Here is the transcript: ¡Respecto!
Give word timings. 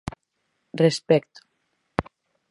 ¡Respecto! 0.81 1.39